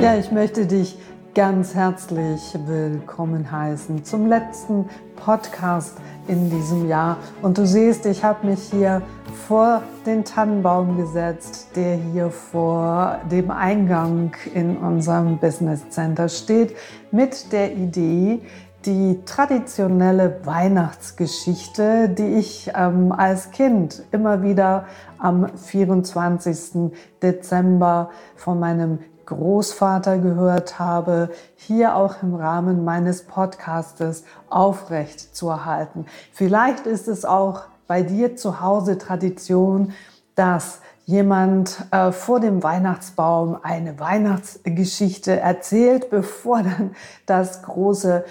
Ja, 0.00 0.16
ich 0.16 0.30
möchte 0.30 0.66
dich 0.66 0.98
ganz 1.34 1.74
herzlich 1.74 2.40
willkommen 2.66 3.50
heißen 3.50 4.04
zum 4.04 4.26
letzten 4.26 4.88
Podcast 5.16 5.96
in 6.28 6.50
diesem 6.50 6.88
Jahr. 6.88 7.16
Und 7.42 7.58
du 7.58 7.66
siehst, 7.66 8.06
ich 8.06 8.22
habe 8.22 8.46
mich 8.46 8.60
hier 8.70 9.02
vor 9.48 9.82
den 10.06 10.24
Tannenbaum 10.24 10.96
gesetzt, 10.96 11.68
der 11.74 11.96
hier 11.96 12.30
vor 12.30 13.18
dem 13.30 13.50
Eingang 13.50 14.34
in 14.54 14.76
unserem 14.76 15.38
Business 15.38 15.88
Center 15.90 16.28
steht, 16.28 16.76
mit 17.10 17.50
der 17.52 17.74
Idee, 17.74 18.42
die 18.86 19.24
traditionelle 19.24 20.40
Weihnachtsgeschichte, 20.44 22.08
die 22.08 22.34
ich 22.34 22.70
ähm, 22.74 23.12
als 23.12 23.50
Kind 23.50 24.02
immer 24.12 24.42
wieder 24.42 24.86
am 25.18 25.48
24. 25.56 26.92
Dezember 27.22 28.10
von 28.36 28.60
meinem 28.60 28.98
Großvater 29.26 30.18
gehört 30.18 30.78
habe, 30.78 31.30
hier 31.54 31.96
auch 31.96 32.22
im 32.22 32.34
Rahmen 32.34 32.84
meines 32.84 33.24
Podcastes 33.24 34.24
aufrecht 34.50 35.34
zu 35.34 35.48
erhalten. 35.48 36.06
Vielleicht 36.32 36.86
ist 36.86 37.08
es 37.08 37.24
auch 37.24 37.62
bei 37.86 38.02
dir 38.02 38.36
zu 38.36 38.60
Hause 38.60 38.98
Tradition, 38.98 39.92
dass 40.34 40.80
jemand 41.06 41.84
äh, 41.90 42.12
vor 42.12 42.40
dem 42.40 42.62
Weihnachtsbaum 42.62 43.58
eine 43.62 43.98
Weihnachtsgeschichte 44.00 45.38
erzählt, 45.38 46.10
bevor 46.10 46.62
dann 46.62 46.94
das 47.26 47.62
große 47.62 48.24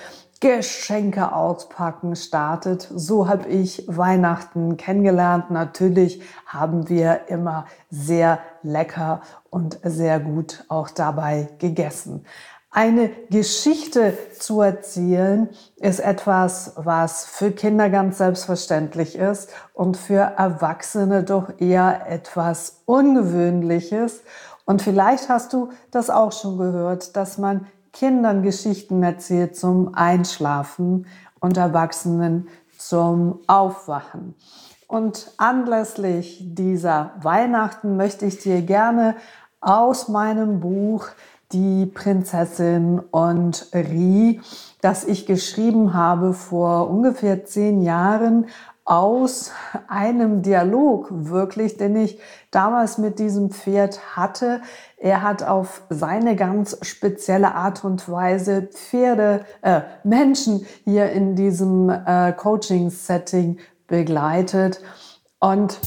Geschenke 0.44 1.34
auspacken 1.34 2.18
startet. 2.18 2.90
So 2.94 3.30
habe 3.30 3.48
ich 3.48 3.86
Weihnachten 3.88 4.76
kennengelernt. 4.76 5.52
Natürlich 5.52 6.22
haben 6.46 6.90
wir 6.90 7.30
immer 7.30 7.66
sehr 7.90 8.40
lecker 8.62 9.22
und 9.50 9.80
sehr 9.84 10.20
gut 10.20 10.66
auch 10.68 10.90
dabei 10.90 11.48
gegessen. 11.60 12.26
Eine 12.72 13.10
Geschichte 13.30 14.18
zu 14.38 14.60
erzählen 14.60 15.48
ist 15.78 16.02
etwas, 16.02 16.74
was 16.76 17.26
für 17.26 17.52
Kinder 17.52 17.90
ganz 17.90 18.18
selbstverständlich 18.18 19.16
ist 19.16 19.50
und 19.74 19.96
für 19.96 20.34
Erwachsene 20.38 21.24
doch 21.24 21.58
eher 21.60 22.08
etwas 22.10 22.82
Ungewöhnliches. 22.84 24.24
Und 24.66 24.82
vielleicht 24.82 25.30
hast 25.30 25.54
du 25.54 25.70
das 25.90 26.10
auch 26.10 26.34
schon 26.34 26.58
gehört, 26.58 27.16
dass 27.16 27.38
man 27.38 27.66
Kindern 27.94 28.42
Geschichten 28.42 29.04
erzählt 29.04 29.56
zum 29.56 29.94
Einschlafen 29.94 31.06
und 31.40 31.58
Erwachsenen 31.58 32.48
zum 32.78 33.40
Aufwachen. 33.48 34.34
Und 34.88 35.32
anlässlich 35.38 36.44
dieser 36.44 37.12
Weihnachten 37.22 37.96
möchte 37.96 38.26
ich 38.26 38.40
dir 38.40 38.62
gerne 38.64 39.16
aus 39.62 40.08
meinem 40.08 40.60
Buch 40.60 41.08
Die 41.52 41.86
Prinzessin 41.86 43.00
und 43.12 43.68
Rie, 43.74 44.42
das 44.82 45.06
ich 45.06 45.28
geschrieben 45.28 45.94
habe 45.94 46.34
vor 46.34 46.90
ungefähr 46.90 47.46
zehn 47.46 47.84
Jahren, 47.84 48.48
aus 48.86 49.52
einem 49.88 50.42
Dialog 50.42 51.08
wirklich, 51.10 51.78
den 51.78 51.96
ich 51.96 52.20
damals 52.52 52.98
mit 52.98 53.18
diesem 53.18 53.50
Pferd 53.50 54.18
hatte. 54.18 54.62
Er 55.04 55.22
hat 55.22 55.44
auf 55.44 55.82
seine 55.90 56.38
ganz 56.38 56.78
spezielle 56.82 57.56
Art 57.56 57.84
und 57.84 58.08
Weise 58.10 58.62
Pferde, 58.62 59.44
äh, 59.62 59.82
Menschen 60.06 60.66
hier 60.86 61.12
in 61.12 61.36
diesem 61.36 61.90
äh, 61.90 62.32
Coaching-Setting 62.32 63.58
begleitet. 63.86 64.80
Und 65.40 65.78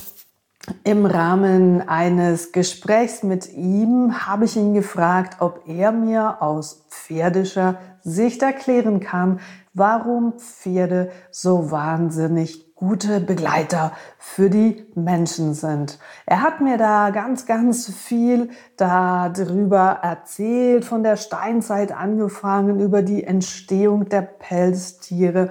im 0.85 1.07
Rahmen 1.07 1.89
eines 1.89 2.53
Gesprächs 2.53 3.23
mit 3.23 3.51
ihm 3.55 4.27
habe 4.27 4.45
ich 4.45 4.55
ihn 4.55 4.75
gefragt, 4.75 5.41
ob 5.41 5.67
er 5.67 5.93
mir 5.93 6.43
aus 6.43 6.85
pferdischer 6.91 7.79
Sicht 8.03 8.43
erklären 8.43 9.01
kann, 9.01 9.41
warum 9.73 10.35
Pferde 10.35 11.11
so 11.31 11.71
wahnsinnig 11.71 12.66
gute 12.77 13.21
Begleiter 13.21 13.93
für 14.19 14.51
die 14.51 14.87
Menschen 14.95 15.55
sind. 15.55 15.99
Er 16.27 16.43
hat 16.43 16.61
mir 16.61 16.77
da 16.77 17.09
ganz, 17.11 17.47
ganz 17.47 17.93
viel 17.93 18.51
darüber 18.77 19.99
erzählt, 20.03 20.85
von 20.85 21.03
der 21.03 21.17
Steinzeit 21.17 21.91
angefangen, 21.91 22.79
über 22.81 23.03
die 23.03 23.25
Entstehung 23.25 24.09
der 24.11 24.23
Pelztiere 24.23 25.51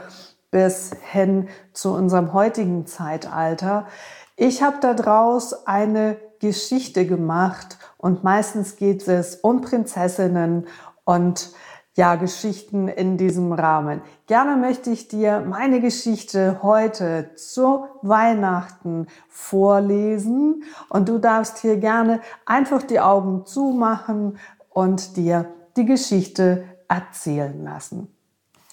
bis 0.52 0.92
hin 1.12 1.50
zu 1.74 1.94
unserem 1.94 2.32
heutigen 2.32 2.86
Zeitalter. 2.86 3.88
Ich 4.36 4.62
habe 4.62 4.78
daraus 4.80 5.66
eine 5.66 6.18
Geschichte 6.40 7.08
gemacht 7.08 7.80
und 7.98 8.24
meistens 8.24 8.76
geht 8.76 9.08
es 9.08 9.38
um 9.38 9.62
Prinzessinnen 9.62 10.68
und 11.06 11.52
ja, 11.96 12.16
Geschichten 12.16 12.90
in 12.90 13.18
diesem 13.18 13.54
Rahmen. 13.54 14.02
Gerne 14.28 14.58
möchte 14.58 14.90
ich 14.90 15.08
dir 15.08 15.40
meine 15.40 15.80
Geschichte 15.80 16.60
heute 16.62 17.32
zu 17.36 17.86
Weihnachten 18.02 19.08
vorlesen 19.30 20.64
und 20.90 21.08
du 21.08 21.20
darfst 21.20 21.60
hier 21.60 21.78
gerne 21.78 22.20
einfach 22.46 22.84
die 22.84 23.00
Augen 23.00 23.46
zumachen 23.46 24.38
und 24.70 25.16
dir 25.16 25.46
die 25.78 25.86
Geschichte 25.86 26.66
erzählen 26.90 27.64
lassen. 27.64 28.14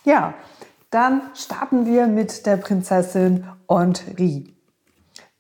Ja, 0.05 0.35
dann 0.91 1.23
starten 1.35 1.87
wir 1.87 2.09
mit 2.09 2.45
der 2.45 2.57
Prinzessin 2.57 3.47
und 3.67 4.05
Rie. 4.19 4.55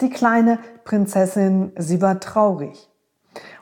Die 0.00 0.10
kleine 0.10 0.60
Prinzessin, 0.84 1.72
sie 1.76 2.00
war 2.00 2.21
traurig 2.21 2.91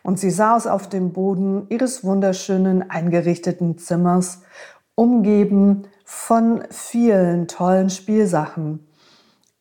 und 0.02 0.18
sie 0.18 0.30
saß 0.30 0.66
auf 0.66 0.88
dem 0.88 1.12
Boden 1.12 1.66
ihres 1.68 2.04
wunderschönen 2.04 2.88
eingerichteten 2.90 3.78
Zimmers, 3.78 4.42
umgeben 4.94 5.84
von 6.04 6.64
vielen 6.70 7.48
tollen 7.48 7.90
Spielsachen. 7.90 8.86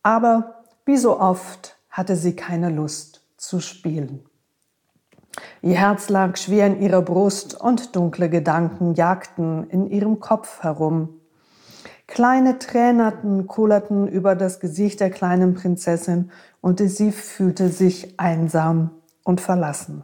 Aber 0.03 0.63
wie 0.85 0.97
so 0.97 1.19
oft 1.19 1.77
hatte 1.89 2.15
sie 2.15 2.35
keine 2.35 2.69
Lust 2.69 3.21
zu 3.37 3.59
spielen. 3.59 4.25
Ihr 5.61 5.75
Herz 5.75 6.09
lag 6.09 6.37
schwer 6.37 6.67
in 6.67 6.81
ihrer 6.81 7.01
Brust 7.01 7.59
und 7.59 7.95
dunkle 7.95 8.29
Gedanken 8.29 8.95
jagten 8.95 9.69
in 9.69 9.87
ihrem 9.87 10.19
Kopf 10.19 10.63
herum. 10.63 11.09
Kleine 12.07 12.57
Tränerten 12.57 13.45
kullerten 13.45 14.07
über 14.07 14.35
das 14.35 14.59
Gesicht 14.59 14.99
der 14.99 15.11
kleinen 15.11 15.53
Prinzessin 15.53 16.31
und 16.59 16.79
sie 16.79 17.11
fühlte 17.11 17.69
sich 17.69 18.19
einsam 18.19 18.98
und 19.23 19.41
verlassen. 19.41 20.03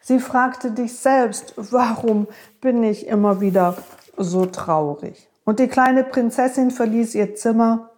Sie 0.00 0.18
fragte 0.18 0.72
dich 0.72 0.98
selbst, 0.98 1.54
warum 1.56 2.26
bin 2.60 2.82
ich 2.82 3.06
immer 3.06 3.40
wieder 3.40 3.76
so 4.16 4.46
traurig? 4.46 5.28
Und 5.44 5.58
die 5.58 5.68
kleine 5.68 6.04
Prinzessin 6.04 6.70
verließ 6.70 7.14
ihr 7.14 7.34
Zimmer 7.34 7.90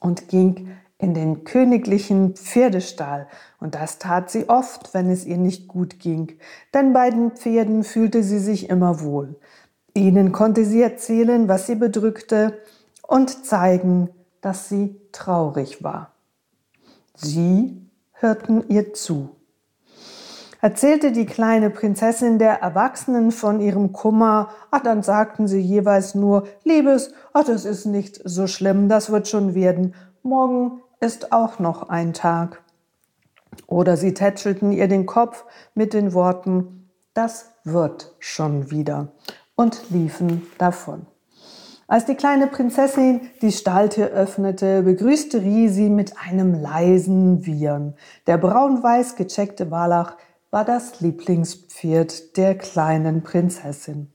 und 0.00 0.28
ging 0.28 0.70
in 0.98 1.14
den 1.14 1.44
königlichen 1.44 2.34
Pferdestall. 2.34 3.26
Und 3.58 3.74
das 3.74 3.98
tat 3.98 4.30
sie 4.30 4.48
oft, 4.48 4.92
wenn 4.92 5.08
es 5.08 5.24
ihr 5.24 5.38
nicht 5.38 5.66
gut 5.66 5.98
ging. 5.98 6.36
Denn 6.74 6.92
bei 6.92 7.10
den 7.10 7.32
Pferden 7.32 7.84
fühlte 7.84 8.22
sie 8.22 8.38
sich 8.38 8.68
immer 8.68 9.00
wohl. 9.00 9.36
Ihnen 9.94 10.32
konnte 10.32 10.64
sie 10.64 10.82
erzählen, 10.82 11.48
was 11.48 11.66
sie 11.66 11.74
bedrückte 11.74 12.58
und 13.06 13.44
zeigen, 13.44 14.10
dass 14.40 14.68
sie 14.68 15.00
traurig 15.12 15.82
war. 15.82 16.12
Sie 17.14 17.89
hörten 18.20 18.64
ihr 18.68 18.94
zu 18.94 19.40
erzählte 20.60 21.12
die 21.12 21.26
kleine 21.26 21.70
Prinzessin 21.70 22.38
der 22.38 22.60
Erwachsenen 22.60 23.32
von 23.32 23.60
ihrem 23.60 23.92
Kummer, 23.92 24.50
ach, 24.70 24.82
dann 24.82 25.02
sagten 25.02 25.48
sie 25.48 25.60
jeweils 25.60 26.14
nur, 26.14 26.46
Liebes, 26.64 27.12
ach, 27.32 27.44
das 27.44 27.64
ist 27.64 27.86
nicht 27.86 28.20
so 28.24 28.46
schlimm, 28.46 28.88
das 28.88 29.10
wird 29.10 29.28
schon 29.28 29.54
werden, 29.54 29.94
morgen 30.22 30.82
ist 31.00 31.32
auch 31.32 31.58
noch 31.58 31.88
ein 31.88 32.12
Tag. 32.12 32.62
Oder 33.66 33.96
sie 33.96 34.14
tätschelten 34.14 34.72
ihr 34.72 34.86
den 34.86 35.06
Kopf 35.06 35.44
mit 35.74 35.92
den 35.92 36.12
Worten, 36.12 36.90
das 37.14 37.52
wird 37.64 38.14
schon 38.18 38.70
wieder 38.70 39.08
und 39.56 39.90
liefen 39.90 40.46
davon. 40.58 41.06
Als 41.90 42.04
die 42.04 42.14
kleine 42.14 42.46
Prinzessin 42.46 43.20
die 43.42 43.50
Stalltür 43.50 44.10
öffnete, 44.10 44.84
begrüßte 44.84 45.42
Rie 45.42 45.88
mit 45.88 46.12
einem 46.24 46.54
leisen 46.54 47.44
Wiehern. 47.44 47.96
Der 48.28 48.38
braun-weiß 48.38 49.16
gecheckte 49.16 49.72
Wallach 49.72 50.16
war 50.52 50.64
das 50.64 51.00
Lieblingspferd 51.00 52.36
der 52.36 52.56
kleinen 52.56 53.24
Prinzessin. 53.24 54.12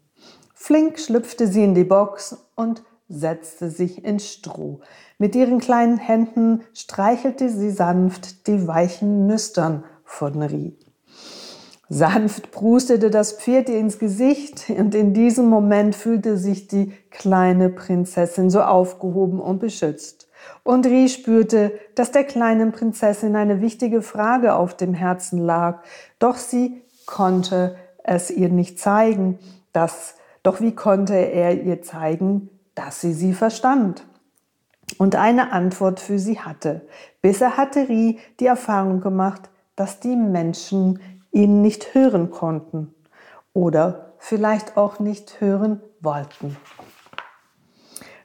Flink 0.53 0.97
schlüpfte 0.97 1.49
sie 1.49 1.65
in 1.65 1.75
die 1.75 1.83
Box 1.83 2.37
und 2.55 2.81
setzte 3.09 3.69
sich 3.69 4.05
ins 4.05 4.31
Stroh. 4.31 4.79
Mit 5.17 5.35
ihren 5.35 5.59
kleinen 5.59 5.97
Händen 5.97 6.61
streichelte 6.73 7.49
sie 7.49 7.71
sanft 7.71 8.47
die 8.47 8.69
weichen 8.69 9.27
Nüstern 9.27 9.83
von 10.05 10.41
Rie. 10.41 10.77
Sanft 11.87 12.51
prustete 12.51 13.11
das 13.11 13.33
Pferd 13.33 13.69
ihr 13.69 13.77
ins 13.77 13.99
Gesicht 13.99 14.69
und 14.69 14.95
in 14.95 15.13
diesem 15.13 15.47
Moment 15.47 15.95
fühlte 15.95 16.37
sich 16.37 16.67
die 16.67 16.91
kleine 17.11 17.69
Prinzessin 17.69 18.49
so 18.49 18.61
aufgehoben 18.61 19.39
und 19.39 19.59
beschützt. 19.59 20.27
Und 20.63 20.85
Rie 20.85 21.09
spürte, 21.09 21.73
dass 21.93 22.11
der 22.11 22.23
kleinen 22.23 22.71
Prinzessin 22.71 23.35
eine 23.35 23.61
wichtige 23.61 24.01
Frage 24.01 24.55
auf 24.55 24.75
dem 24.75 24.93
Herzen 24.93 25.39
lag, 25.39 25.83
doch 26.17 26.37
sie 26.37 26.81
konnte 27.05 27.75
es 28.03 28.31
ihr 28.31 28.49
nicht 28.49 28.79
zeigen, 28.79 29.39
dass, 29.73 30.15
doch 30.43 30.61
wie 30.61 30.73
konnte 30.73 31.13
er 31.15 31.61
ihr 31.61 31.81
zeigen, 31.81 32.49
dass 32.73 33.01
sie 33.01 33.13
sie 33.13 33.33
verstand 33.33 34.05
und 34.97 35.15
eine 35.15 35.51
Antwort 35.51 35.99
für 35.99 36.19
sie 36.19 36.39
hatte. 36.39 36.81
Bisher 37.21 37.57
hatte 37.57 37.89
Rie 37.89 38.19
die 38.39 38.45
Erfahrung 38.45 39.01
gemacht, 39.01 39.49
dass 39.75 39.99
die 39.99 40.15
Menschen 40.15 40.99
ihn 41.35 41.61
nicht 41.61 41.93
hören 41.93 42.31
konnten 42.31 42.95
oder 43.53 44.13
vielleicht 44.17 44.77
auch 44.77 44.99
nicht 44.99 45.41
hören 45.41 45.81
wollten. 45.99 46.57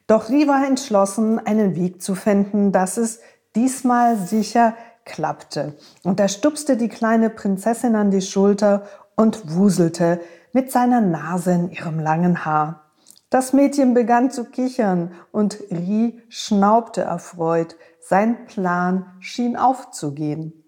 Doch 0.06 0.28
Rie 0.28 0.48
war 0.48 0.66
entschlossen, 0.66 1.44
einen 1.44 1.74
Weg 1.74 2.02
zu 2.02 2.14
finden, 2.14 2.72
dass 2.72 2.96
es 2.96 3.20
diesmal 3.54 4.16
sicher 4.16 4.74
klappte. 5.04 5.76
Und 6.04 6.20
er 6.20 6.28
stupste 6.28 6.76
die 6.76 6.88
kleine 6.88 7.30
Prinzessin 7.30 7.96
an 7.96 8.10
die 8.10 8.22
Schulter 8.22 8.84
und 9.16 9.54
wuselte 9.54 10.20
mit 10.52 10.70
seiner 10.70 11.00
Nase 11.00 11.52
in 11.52 11.70
ihrem 11.70 11.98
langen 11.98 12.44
Haar. 12.44 12.90
Das 13.28 13.52
Mädchen 13.52 13.94
begann 13.94 14.30
zu 14.30 14.44
kichern 14.44 15.12
und 15.32 15.58
Rie 15.70 16.20
schnaubte 16.28 17.02
erfreut. 17.02 17.76
Sein 18.00 18.46
Plan 18.46 19.06
schien 19.20 19.56
aufzugehen. 19.56 20.59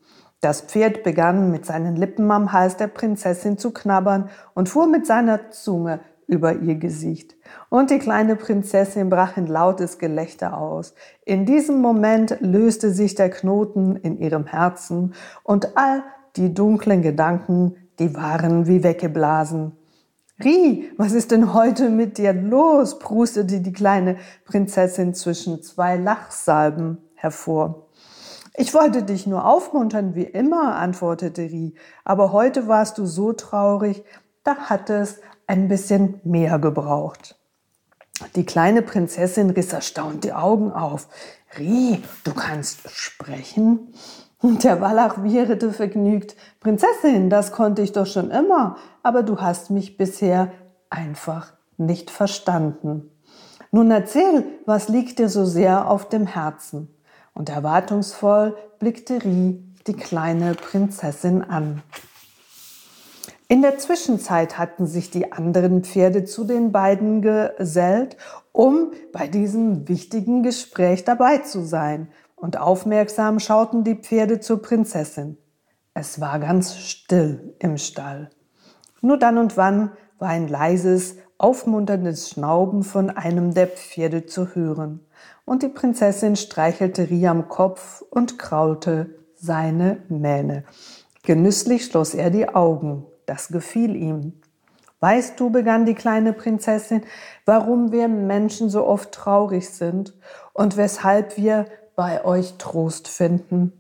Das 0.43 0.61
Pferd 0.61 1.05
begann 1.05 1.53
mit 1.53 1.65
seinen 1.65 1.95
Lippen 1.95 2.29
am 2.33 2.53
Hals 2.53 2.77
der 2.77 2.89
Prinzessin 2.89 3.59
zu 3.59 3.71
knabbern 3.71 4.29
und 4.55 4.69
fuhr 4.69 4.89
mit 4.89 5.07
seiner 5.07 5.53
Zunge 5.53 6.01
über 6.27 6.55
ihr 6.55 6.75
Gesicht. 6.75 7.37
Und 7.69 7.91
die 7.91 8.01
kleine 8.01 8.35
Prinzessin 8.35 9.09
brach 9.09 9.37
in 9.37 9.47
lautes 9.47 9.99
Gelächter 9.99 10.59
aus. 10.59 10.95
In 11.25 11.47
diesem 11.47 11.81
Moment 11.81 12.39
löste 12.41 12.91
sich 12.91 13.15
der 13.15 13.31
Knoten 13.31 13.95
in 13.95 14.19
ihrem 14.19 14.47
Herzen 14.47 15.15
und 15.45 15.77
all 15.77 16.03
die 16.35 16.53
dunklen 16.53 17.03
Gedanken, 17.03 17.77
die 18.01 18.17
waren 18.17 18.67
wie 18.67 18.83
weggeblasen. 18.83 19.77
Rie, 20.43 20.91
was 20.97 21.13
ist 21.13 21.31
denn 21.31 21.55
heute 21.55 21.89
mit 21.89 22.19
dir 22.19 22.33
los? 22.33 22.99
prustete 22.99 23.61
die 23.61 23.73
kleine 23.73 24.17
Prinzessin 24.45 25.15
zwischen 25.15 25.63
zwei 25.63 25.97
Lachsalben 25.97 26.99
hervor. 27.15 27.87
Ich 28.55 28.75
wollte 28.75 29.03
dich 29.03 29.27
nur 29.27 29.47
aufmuntern, 29.47 30.15
wie 30.15 30.25
immer, 30.25 30.77
antwortete 30.77 31.43
Rie, 31.43 31.75
aber 32.05 32.33
heute 32.33 32.69
warst 32.69 32.99
du 32.99 33.07
so 33.07 33.33
traurig, 33.33 34.05
da 34.45 34.57
hat 34.57 34.91
es 34.91 35.21
ein 35.47 35.69
bisschen 35.69 36.21
mehr 36.25 36.59
gebraucht. 36.59 37.39
Die 38.37 38.45
kleine 38.45 38.83
Prinzessin 38.83 39.51
riss 39.51 39.73
erstaunt 39.73 40.25
die 40.25 40.35
Augen 40.35 40.71
auf. 40.71 41.09
Rie, 41.59 42.03
du 42.25 42.35
kannst 42.35 42.91
sprechen? 42.91 43.95
Der 44.43 44.81
Wallach 44.81 45.23
wieherte 45.23 45.73
vergnügt. 45.73 46.37
Prinzessin, 46.61 47.31
das 47.31 47.53
konnte 47.53 47.81
ich 47.81 47.93
doch 47.93 48.07
schon 48.07 48.31
immer, 48.31 48.77
aber 49.03 49.23
du 49.23 49.41
hast 49.41 49.71
mich 49.71 49.97
bisher 49.97 50.53
einfach 50.91 51.55
nicht 51.79 52.11
verstanden. 52.11 53.11
Nun 53.71 53.91
erzähl, 53.91 54.45
was 54.67 54.89
liegt 54.89 55.19
dir 55.19 55.29
so 55.29 55.47
sehr 55.47 55.89
auf 55.89 56.09
dem 56.09 56.27
Herzen? 56.27 56.95
Und 57.35 57.49
erwartungsvoll 57.49 58.57
blickte 58.79 59.23
Rie 59.25 59.63
die 59.87 59.95
kleine 59.95 60.55
Prinzessin 60.55 61.43
an. 61.43 61.83
In 63.49 63.61
der 63.61 63.79
Zwischenzeit 63.79 64.57
hatten 64.57 64.87
sich 64.87 65.11
die 65.11 65.33
anderen 65.33 65.85
Pferde 65.85 66.25
zu 66.25 66.45
den 66.45 66.73
beiden 66.73 67.21
gesellt, 67.21 68.17
um 68.53 68.93
bei 69.13 69.27
diesem 69.27 69.89
wichtigen 69.89 70.43
Gespräch 70.43 71.05
dabei 71.05 71.39
zu 71.39 71.63
sein, 71.63 72.09
und 72.35 72.59
aufmerksam 72.59 73.39
schauten 73.39 73.85
die 73.85 73.95
Pferde 73.95 74.41
zur 74.41 74.63
Prinzessin. 74.63 75.37
Es 75.95 76.21
war 76.21 76.41
ganz 76.41 76.77
still 76.77 77.55
im 77.61 77.79
Stall. 77.79 78.31
Nur 79.01 79.17
dann 79.17 79.39
und 79.39 79.57
wann 79.57 79.93
war 80.19 80.31
ein 80.31 80.49
leises, 80.49 81.17
aufmunterndes 81.39 82.31
Schnauben 82.31 82.83
von 82.83 83.11
einem 83.11 83.55
der 83.55 83.69
Pferde 83.69 84.27
zu 84.27 84.55
hören 84.55 85.07
und 85.45 85.63
die 85.63 85.69
Prinzessin 85.69 86.37
streichelte 86.37 87.11
Rie 87.11 87.27
am 87.27 87.49
Kopf 87.49 88.03
und 88.11 88.39
kraulte 88.39 89.15
seine 89.35 90.03
Mähne. 90.09 90.65
Genüsslich 91.23 91.85
schloss 91.85 92.15
er 92.15 92.31
die 92.31 92.49
Augen. 92.49 93.07
Das 93.27 93.49
gefiel 93.49 93.97
ihm. 93.97 94.41
Weißt 95.01 95.39
du, 95.41 95.51
begann 95.51 95.85
die 95.85 95.95
kleine 95.95 96.33
Prinzessin, 96.33 97.03
warum 97.45 97.91
wir 97.91 98.07
Menschen 98.07 98.71
so 98.71 98.87
oft 98.87 99.13
traurig 99.13 99.69
sind 99.69 100.15
und 100.53 100.77
weshalb 100.77 101.37
wir 101.37 101.67
bei 101.97 102.25
euch 102.25 102.55
Trost 102.59 103.09
finden? 103.09 103.73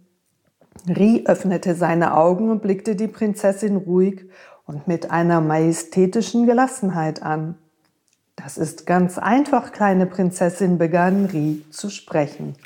Rie 0.89 1.25
öffnete 1.27 1.77
seine 1.77 2.17
Augen 2.17 2.51
und 2.51 2.61
blickte 2.61 2.97
die 2.97 3.07
Prinzessin 3.07 3.77
ruhig 3.77 4.29
und 4.67 4.89
mit 4.89 5.11
einer 5.13 5.41
majestätischen 5.41 6.47
Gelassenheit 6.47 7.23
an. 7.23 7.57
Das 8.43 8.59
ist 8.59 8.87
ganz 8.87 9.19
einfach, 9.19 9.71
kleine 9.71 10.07
Prinzessin, 10.07 10.77
begann 10.77 11.27
Rie 11.27 11.65
zu 11.71 11.91
sprechen. 11.91 12.57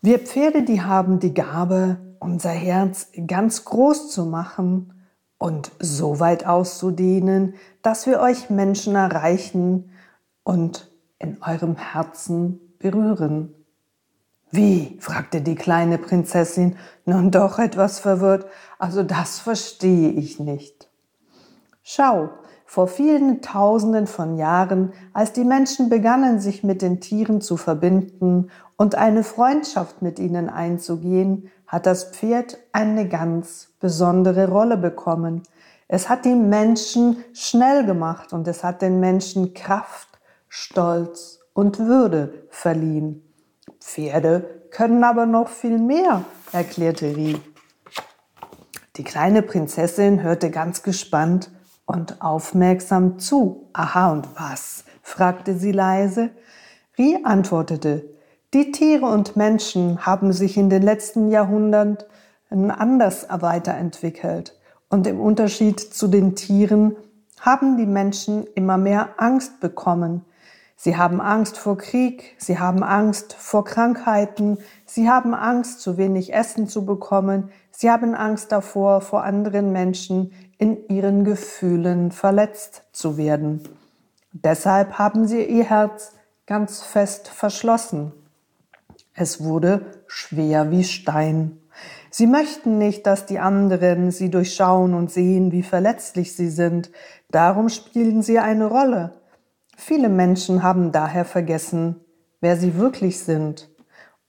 Wir 0.00 0.20
Pferde, 0.20 0.62
die 0.62 0.82
haben 0.82 1.18
die 1.18 1.34
Gabe, 1.34 1.96
unser 2.20 2.50
Herz 2.50 3.08
ganz 3.26 3.64
groß 3.64 4.12
zu 4.12 4.24
machen 4.26 4.92
und 5.36 5.72
so 5.80 6.20
weit 6.20 6.46
auszudehnen, 6.46 7.54
dass 7.82 8.06
wir 8.06 8.20
euch 8.20 8.50
Menschen 8.50 8.94
erreichen 8.94 9.90
und 10.44 10.92
in 11.18 11.42
eurem 11.42 11.76
Herzen 11.76 12.60
berühren. 12.78 13.52
Wie? 14.52 14.96
fragte 15.00 15.40
die 15.40 15.56
kleine 15.56 15.98
Prinzessin, 15.98 16.76
nun 17.04 17.32
doch 17.32 17.58
etwas 17.58 17.98
verwirrt. 17.98 18.46
Also 18.78 19.02
das 19.02 19.40
verstehe 19.40 20.10
ich 20.10 20.38
nicht. 20.38 20.88
Schau, 21.82 22.30
vor 22.74 22.88
vielen 22.88 23.40
Tausenden 23.40 24.08
von 24.08 24.36
Jahren, 24.36 24.92
als 25.12 25.32
die 25.32 25.44
Menschen 25.44 25.88
begannen, 25.88 26.40
sich 26.40 26.64
mit 26.64 26.82
den 26.82 27.00
Tieren 27.00 27.40
zu 27.40 27.56
verbinden 27.56 28.50
und 28.76 28.96
eine 28.96 29.22
Freundschaft 29.22 30.02
mit 30.02 30.18
ihnen 30.18 30.50
einzugehen, 30.50 31.52
hat 31.68 31.86
das 31.86 32.10
Pferd 32.10 32.58
eine 32.72 33.08
ganz 33.08 33.68
besondere 33.78 34.48
Rolle 34.48 34.76
bekommen. 34.76 35.44
Es 35.86 36.08
hat 36.08 36.24
die 36.24 36.34
Menschen 36.34 37.18
schnell 37.32 37.86
gemacht 37.86 38.32
und 38.32 38.48
es 38.48 38.64
hat 38.64 38.82
den 38.82 38.98
Menschen 38.98 39.54
Kraft, 39.54 40.08
Stolz 40.48 41.38
und 41.52 41.78
Würde 41.78 42.48
verliehen. 42.50 43.22
Pferde 43.78 44.62
können 44.72 45.04
aber 45.04 45.26
noch 45.26 45.48
viel 45.48 45.78
mehr, 45.78 46.24
erklärte 46.50 47.14
Rie. 47.14 47.40
Die 48.96 49.04
kleine 49.04 49.42
Prinzessin 49.42 50.24
hörte 50.24 50.50
ganz 50.50 50.82
gespannt 50.82 51.52
und 51.86 52.20
aufmerksam 52.22 53.18
zu. 53.18 53.68
Aha, 53.72 54.12
und 54.12 54.28
was? 54.38 54.84
fragte 55.02 55.54
sie 55.54 55.72
leise. 55.72 56.30
Rie 56.96 57.24
antwortete, 57.24 58.04
die 58.54 58.70
Tiere 58.70 59.06
und 59.06 59.36
Menschen 59.36 60.06
haben 60.06 60.32
sich 60.32 60.56
in 60.56 60.70
den 60.70 60.82
letzten 60.82 61.28
Jahrhunderten 61.28 62.06
anders 62.50 63.26
weiterentwickelt. 63.28 64.58
Und 64.88 65.06
im 65.08 65.20
Unterschied 65.20 65.80
zu 65.80 66.06
den 66.06 66.36
Tieren 66.36 66.96
haben 67.40 67.76
die 67.76 67.86
Menschen 67.86 68.46
immer 68.54 68.78
mehr 68.78 69.08
Angst 69.16 69.58
bekommen. 69.60 70.24
Sie 70.76 70.96
haben 70.96 71.20
Angst 71.20 71.58
vor 71.58 71.78
Krieg, 71.78 72.36
sie 72.38 72.58
haben 72.58 72.82
Angst 72.82 73.32
vor 73.32 73.64
Krankheiten, 73.64 74.58
sie 74.86 75.08
haben 75.08 75.34
Angst, 75.34 75.80
zu 75.80 75.96
wenig 75.96 76.32
Essen 76.32 76.68
zu 76.68 76.84
bekommen, 76.84 77.50
sie 77.70 77.90
haben 77.90 78.14
Angst 78.14 78.52
davor, 78.52 79.00
vor 79.00 79.24
anderen 79.24 79.72
Menschen 79.72 80.32
in 80.58 80.88
ihren 80.88 81.24
Gefühlen 81.24 82.12
verletzt 82.12 82.82
zu 82.92 83.16
werden. 83.16 83.68
Deshalb 84.32 84.98
haben 84.98 85.26
sie 85.26 85.44
ihr 85.44 85.64
Herz 85.64 86.12
ganz 86.46 86.82
fest 86.82 87.28
verschlossen. 87.28 88.12
Es 89.14 89.42
wurde 89.42 90.02
schwer 90.06 90.70
wie 90.70 90.84
Stein. 90.84 91.60
Sie 92.10 92.26
möchten 92.26 92.78
nicht, 92.78 93.06
dass 93.06 93.26
die 93.26 93.38
anderen 93.38 94.10
sie 94.10 94.30
durchschauen 94.30 94.94
und 94.94 95.10
sehen, 95.10 95.52
wie 95.52 95.62
verletzlich 95.62 96.34
sie 96.36 96.48
sind. 96.48 96.90
Darum 97.30 97.68
spielen 97.68 98.22
sie 98.22 98.38
eine 98.38 98.66
Rolle. 98.66 99.20
Viele 99.76 100.08
Menschen 100.08 100.62
haben 100.62 100.92
daher 100.92 101.24
vergessen, 101.24 102.00
wer 102.40 102.56
sie 102.56 102.76
wirklich 102.76 103.20
sind. 103.20 103.70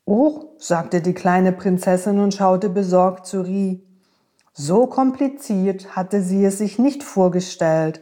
Oh, 0.05 0.55
sagte 0.57 1.01
die 1.01 1.13
kleine 1.13 1.51
Prinzessin 1.51 2.19
und 2.19 2.33
schaute 2.33 2.69
besorgt 2.69 3.25
zu 3.25 3.41
Rie. 3.41 3.84
So 4.57 4.87
kompliziert 4.87 5.97
hatte 5.97 6.21
sie 6.21 6.45
es 6.45 6.59
sich 6.59 6.79
nicht 6.79 7.03
vorgestellt. 7.03 7.99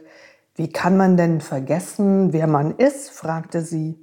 Wie 0.54 0.70
kann 0.70 0.96
man 0.96 1.16
denn 1.16 1.40
vergessen, 1.40 2.32
wer 2.32 2.46
man 2.46 2.76
ist? 2.76 3.10
fragte 3.10 3.62
sie. 3.62 3.98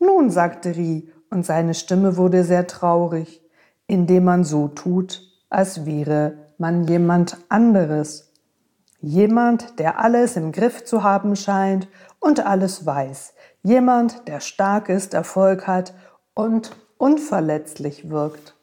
Nun, 0.00 0.30
sagte 0.30 0.74
Rie, 0.74 1.12
und 1.30 1.46
seine 1.46 1.74
Stimme 1.74 2.16
wurde 2.16 2.42
sehr 2.42 2.66
traurig, 2.66 3.42
indem 3.86 4.24
man 4.24 4.42
so 4.42 4.66
tut, 4.66 5.22
als 5.50 5.86
wäre 5.86 6.36
man 6.58 6.82
jemand 6.82 7.38
anderes. 7.48 8.32
Jemand, 9.00 9.78
der 9.78 10.00
alles 10.00 10.36
im 10.36 10.50
Griff 10.50 10.84
zu 10.84 11.04
haben 11.04 11.36
scheint 11.36 11.86
und 12.18 12.44
alles 12.44 12.86
weiß. 12.86 13.34
Jemand, 13.62 14.26
der 14.26 14.40
stark 14.40 14.88
ist, 14.88 15.14
Erfolg 15.14 15.68
hat 15.68 15.94
und 16.34 16.72
unverletzlich 16.98 18.10
wirkt. 18.10 18.56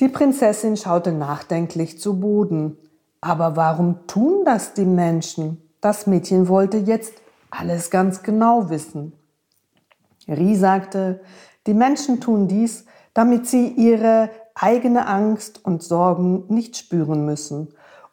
Die 0.00 0.08
Prinzessin 0.08 0.78
schaute 0.78 1.12
nachdenklich 1.12 2.00
zu 2.00 2.18
Boden. 2.18 2.78
Aber 3.20 3.56
warum 3.56 4.06
tun 4.06 4.46
das 4.46 4.72
die 4.72 4.86
Menschen? 4.86 5.60
Das 5.82 6.06
Mädchen 6.06 6.48
wollte 6.48 6.78
jetzt 6.78 7.12
alles 7.50 7.90
ganz 7.90 8.22
genau 8.22 8.70
wissen. 8.70 9.12
Rie 10.26 10.56
sagte, 10.56 11.20
die 11.66 11.74
Menschen 11.74 12.20
tun 12.20 12.48
dies, 12.48 12.86
damit 13.12 13.46
sie 13.46 13.68
ihre 13.68 14.30
eigene 14.54 15.06
Angst 15.06 15.62
und 15.64 15.82
Sorgen 15.82 16.44
nicht 16.48 16.78
spüren 16.78 17.26
müssen 17.26 17.68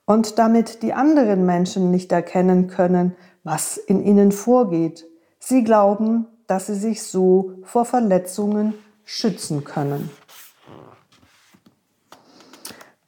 und 0.05 0.39
damit 0.39 0.83
die 0.83 0.93
anderen 0.93 1.45
Menschen 1.45 1.91
nicht 1.91 2.11
erkennen 2.11 2.67
können, 2.67 3.15
was 3.43 3.77
in 3.77 4.03
ihnen 4.03 4.33
vorgeht. 4.33 5.05
Sie 5.39 5.63
glauben, 5.63 6.27
dass 6.47 6.67
sie 6.67 6.75
sich 6.75 7.03
so 7.03 7.53
vor 7.63 7.85
Verletzungen 7.85 8.73
schützen 9.05 9.63
können. 9.63 10.09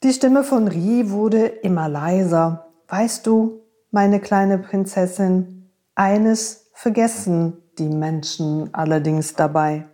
Die 0.01 0.13
Stimme 0.13 0.45
von 0.45 0.69
Rie 0.69 1.09
wurde 1.09 1.45
immer 1.45 1.89
leiser. 1.89 2.67
Weißt 2.87 3.27
du, 3.27 3.63
meine 3.91 4.21
kleine 4.21 4.57
Prinzessin, 4.57 5.69
eines 5.93 6.69
vergessen 6.73 7.57
die 7.77 7.89
Menschen 7.89 8.73
allerdings 8.73 9.33
dabei. 9.33 9.89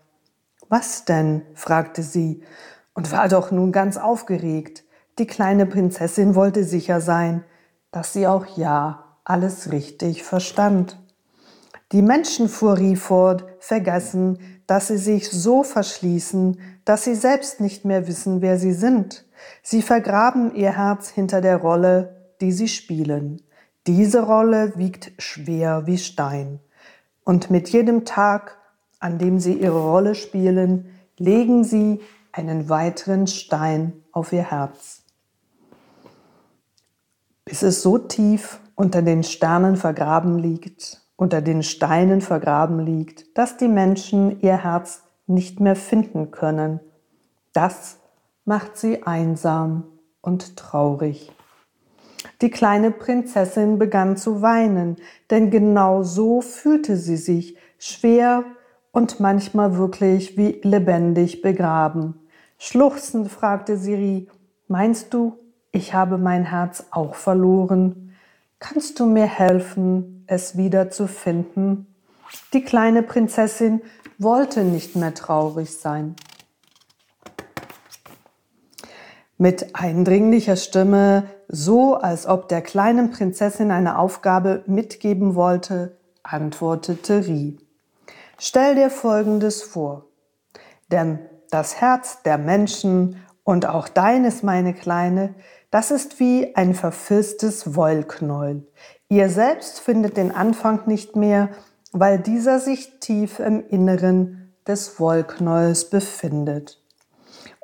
Was 0.70 1.06
denn? 1.06 1.42
fragte 1.56 2.04
sie 2.04 2.44
und 2.94 3.12
war 3.12 3.30
doch 3.30 3.50
nun 3.50 3.72
ganz 3.72 3.98
aufgeregt. 3.98 4.84
Die 5.18 5.26
kleine 5.26 5.66
Prinzessin 5.66 6.36
wollte 6.36 6.66
sicher 6.66 7.02
sein, 7.02 7.44
dass 7.90 8.14
sie 8.14 8.28
auch 8.28 8.46
ja 8.58 9.18
alles 9.24 9.72
richtig 9.72 10.22
verstand. 10.22 11.00
Die 11.92 12.04
Menschen, 12.04 12.48
fuhr 12.48 12.78
Rie 12.78 12.96
fort, 12.96 13.46
vergessen, 13.58 14.38
dass 14.68 14.90
sie 14.90 14.98
sich 14.98 15.32
so 15.32 15.64
verschließen, 15.64 16.60
dass 16.86 17.06
sie 17.06 17.16
selbst 17.16 17.60
nicht 17.60 17.86
mehr 17.86 18.08
wissen, 18.08 18.44
wer 18.44 18.60
sie 18.60 18.74
sind. 18.74 19.25
Sie 19.64 19.82
vergraben 19.82 20.54
ihr 20.56 20.78
Herz 20.78 21.10
hinter 21.10 21.42
der 21.42 21.58
Rolle, 21.58 22.16
die 22.42 22.52
sie 22.52 22.68
spielen. 22.68 23.42
Diese 23.88 24.24
Rolle 24.24 24.74
wiegt 24.76 25.12
schwer 25.20 25.86
wie 25.86 25.98
Stein. 25.98 26.60
Und 27.24 27.50
mit 27.52 27.70
jedem 27.70 28.06
Tag, 28.06 28.58
an 29.00 29.18
dem 29.18 29.40
sie 29.40 29.54
ihre 29.54 29.82
Rolle 29.82 30.16
spielen, 30.16 30.90
legen 31.18 31.64
sie 31.64 32.02
einen 32.32 32.70
weiteren 32.70 33.28
Stein 33.28 33.94
auf 34.12 34.34
ihr 34.34 34.50
Herz. 34.50 35.04
Bis 37.46 37.62
es 37.62 37.82
so 37.82 37.98
tief 37.98 38.60
unter 38.76 39.02
den 39.02 39.24
Sternen 39.24 39.78
vergraben 39.78 40.40
liegt, 40.40 41.02
unter 41.16 41.42
den 41.42 41.64
Steinen 41.64 42.22
vergraben 42.22 42.80
liegt, 42.80 43.38
dass 43.38 43.58
die 43.58 43.68
Menschen 43.68 44.42
ihr 44.42 44.64
Herz 44.64 45.04
nicht 45.28 45.60
mehr 45.60 45.76
finden 45.76 46.32
können. 46.32 46.80
Das 47.54 47.98
macht 48.46 48.78
sie 48.78 49.04
einsam 49.04 49.84
und 50.22 50.56
traurig. 50.56 51.32
Die 52.42 52.50
kleine 52.50 52.92
Prinzessin 52.92 53.80
begann 53.80 54.18
zu 54.18 54.42
weinen, 54.42 54.98
denn 55.30 55.50
genau 55.50 56.04
so 56.04 56.42
fühlte 56.42 56.96
sie 56.96 57.18
sich, 57.18 57.58
schwer 57.78 58.44
und 58.92 59.20
manchmal 59.20 59.78
wirklich 59.78 60.38
wie 60.38 60.60
lebendig 60.64 61.42
begraben. 61.42 62.16
Schluchzend 62.58 63.30
fragte 63.30 63.78
Siri, 63.78 64.28
meinst 64.68 65.14
du, 65.14 65.38
ich 65.72 65.94
habe 65.94 66.18
mein 66.18 66.46
Herz 66.46 66.86
auch 66.92 67.16
verloren? 67.16 68.16
Kannst 68.60 69.00
du 69.00 69.06
mir 69.06 69.26
helfen, 69.26 70.24
es 70.28 70.58
wieder 70.58 70.90
zu 70.90 71.08
finden? 71.08 71.88
Die 72.54 72.64
kleine 72.64 73.04
Prinzessin 73.04 73.82
wollte 74.18 74.64
nicht 74.64 74.96
mehr 74.96 75.14
traurig 75.14 75.78
sein. 75.78 76.16
Mit 79.38 79.76
eindringlicher 79.76 80.56
Stimme, 80.56 81.26
so 81.50 81.96
als 81.96 82.26
ob 82.26 82.48
der 82.48 82.62
kleinen 82.62 83.12
Prinzessin 83.12 83.70
eine 83.70 84.00
Aufgabe 84.00 84.64
mitgeben 84.66 85.36
wollte, 85.36 85.98
antwortete 86.24 87.28
Rie. 87.28 87.58
Stell 88.38 88.76
dir 88.76 88.90
Folgendes 88.90 89.62
vor. 89.62 90.06
Denn 90.90 91.20
das 91.52 91.82
Herz 91.82 92.22
der 92.24 92.38
Menschen 92.38 93.18
und 93.44 93.66
auch 93.66 93.90
deines, 93.90 94.42
meine 94.42 94.74
Kleine, 94.74 95.36
das 95.70 95.92
ist 95.92 96.22
wie 96.22 96.56
ein 96.56 96.74
verfilztes 96.74 97.76
Wollknäuel. 97.76 98.66
Ihr 99.10 99.30
selbst 99.30 99.82
findet 99.82 100.16
den 100.16 100.32
Anfang 100.32 100.88
nicht 100.88 101.18
mehr, 101.18 101.50
weil 101.92 102.20
dieser 102.20 102.60
sich 102.60 103.00
tief 103.02 103.40
im 103.40 103.68
Inneren 103.68 104.54
des 104.66 105.00
Wollknäuels 105.00 105.90
befindet. 105.90 106.82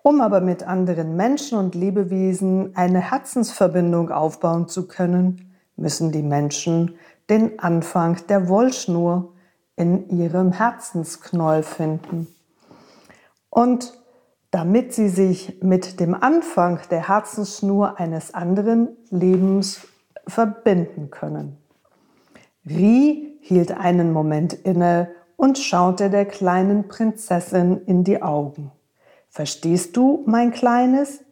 Um 0.04 0.22
aber 0.22 0.42
mit 0.42 0.64
anderen 0.64 1.16
Menschen 1.16 1.58
und 1.58 1.76
Lebewesen 1.76 2.76
eine 2.76 3.00
Herzensverbindung 3.00 4.10
aufbauen 4.10 4.68
zu 4.68 4.88
können, 4.88 5.56
müssen 5.76 6.12
die 6.12 6.24
Menschen 6.24 6.96
den 7.30 7.60
Anfang 7.60 8.18
der 8.28 8.50
Wollschnur 8.50 9.34
in 9.76 10.10
ihrem 10.10 10.52
Herzensknäuel 10.52 11.64
finden. 11.64 12.28
Und 13.50 13.94
damit 14.50 14.94
sie 14.94 15.08
sich 15.08 15.62
mit 15.62 16.00
dem 16.00 16.14
Anfang 16.14 16.80
der 16.90 17.08
Herzensschnur 17.08 18.00
eines 18.00 18.34
anderen 18.34 18.90
Lebens 19.10 19.88
verbinden 20.28 21.10
können. 21.10 21.58
Rie 22.66 23.38
hielt 23.42 23.72
einen 23.72 24.12
Moment 24.12 24.54
inne 24.54 25.10
und 25.38 25.58
schaute 25.58 26.10
der 26.10 26.26
kleinen 26.26 26.88
Prinzessin 26.88 27.82
in 27.86 28.04
die 28.04 28.22
Augen. 28.22 28.72
Verstehst 29.32 29.96
du, 29.96 30.24
mein 30.26 30.52
Kleines? 30.52 31.24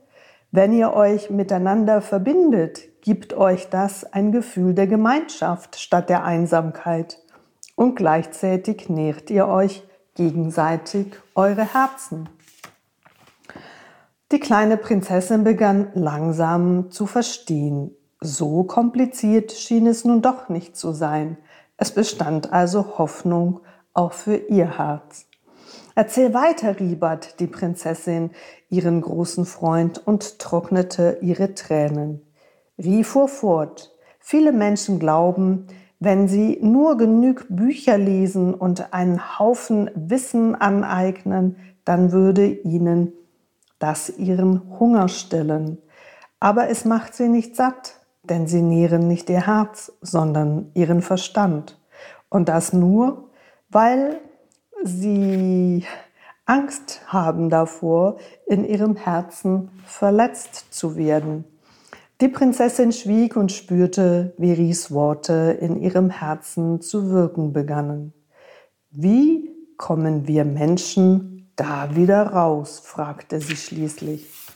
Wenn 0.52 0.72
ihr 0.72 0.94
euch 0.94 1.30
miteinander 1.30 2.02
verbindet, 2.02 3.02
gibt 3.02 3.34
euch 3.34 3.70
das 3.70 4.06
ein 4.06 4.32
Gefühl 4.32 4.74
der 4.74 4.88
Gemeinschaft 4.88 5.78
statt 5.78 6.10
der 6.10 6.24
Einsamkeit. 6.24 7.22
Und 7.76 7.96
gleichzeitig 7.96 8.88
nährt 8.88 9.30
ihr 9.30 9.50
euch 9.50 9.84
gegenseitig 10.16 11.08
eure 11.36 11.74
Herzen. 11.74 12.30
Die 14.32 14.40
kleine 14.40 14.78
Prinzessin 14.78 15.44
begann 15.44 15.92
langsam 15.94 16.92
zu 16.92 17.06
verstehen. 17.06 17.92
So 18.22 18.64
kompliziert 18.64 19.52
schien 19.52 19.88
es 19.88 20.06
nun 20.06 20.22
doch 20.22 20.48
nicht 20.48 20.78
zu 20.78 20.94
sein. 20.94 21.38
Es 21.76 21.92
bestand 21.92 22.54
also 22.54 22.98
Hoffnung 22.98 23.60
auch 23.94 24.14
für 24.14 24.38
ihr 24.38 24.78
Herz. 24.78 25.29
Erzähl 26.00 26.34
weiter, 26.34 26.80
riebert 26.80 27.42
die 27.42 27.48
Prinzessin 27.48 28.32
ihren 28.70 29.02
großen 29.02 29.44
Freund 29.46 30.02
und 30.08 30.40
trocknete 30.40 31.18
ihre 31.20 31.56
Tränen. 31.56 32.22
Rie 32.78 33.04
fuhr 33.04 33.28
fort. 33.28 33.92
Viele 34.18 34.54
Menschen 34.54 35.00
glauben, 35.00 35.68
wenn 36.00 36.30
sie 36.30 36.58
nur 36.62 36.96
genug 36.96 37.48
Bücher 37.50 37.98
lesen 37.98 38.54
und 38.54 38.94
einen 38.94 39.40
Haufen 39.40 39.92
Wissen 39.94 40.56
aneignen, 40.56 41.58
dann 41.84 42.14
würde 42.14 42.46
ihnen 42.46 43.12
das 43.78 44.08
ihren 44.10 44.80
Hunger 44.80 45.10
stillen. 45.10 45.80
Aber 46.40 46.70
es 46.70 46.86
macht 46.86 47.14
sie 47.14 47.28
nicht 47.28 47.58
satt, 47.58 48.00
denn 48.24 48.48
sie 48.48 48.62
nähren 48.62 49.10
nicht 49.10 49.30
ihr 49.30 49.48
Herz, 49.48 49.92
sondern 50.00 50.72
ihren 50.76 51.02
Verstand. 51.02 51.78
Und 52.30 52.48
das 52.48 52.72
nur, 52.72 53.32
weil 53.68 54.22
sie 54.84 55.86
Angst 56.46 57.02
haben 57.08 57.50
davor, 57.50 58.18
in 58.48 58.66
ihrem 58.66 58.96
Herzen 58.96 59.70
verletzt 59.86 60.74
zu 60.74 60.96
werden. 60.96 61.46
Die 62.22 62.28
Prinzessin 62.28 62.92
schwieg 62.92 63.38
und 63.38 63.52
spürte, 63.52 64.34
wie 64.38 64.52
Ries 64.52 64.92
Worte 64.92 65.58
in 65.62 65.80
ihrem 65.80 66.10
Herzen 66.10 66.82
zu 66.82 67.12
wirken 67.12 67.54
begannen. 67.54 68.14
Wie 68.92 69.52
kommen 69.78 70.28
wir 70.28 70.44
Menschen 70.44 71.52
da 71.56 71.96
wieder 71.96 72.24
raus? 72.24 72.80
fragte 72.84 73.40
sie 73.40 73.56
schließlich. 73.56 74.49